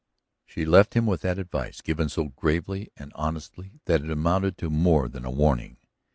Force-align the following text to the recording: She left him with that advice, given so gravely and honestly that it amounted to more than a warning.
She 0.47 0.65
left 0.65 0.95
him 0.95 1.05
with 1.05 1.21
that 1.21 1.37
advice, 1.37 1.79
given 1.79 2.09
so 2.09 2.29
gravely 2.29 2.89
and 2.97 3.11
honestly 3.13 3.81
that 3.85 4.01
it 4.01 4.09
amounted 4.09 4.57
to 4.57 4.71
more 4.71 5.07
than 5.07 5.25
a 5.25 5.29
warning. 5.29 5.77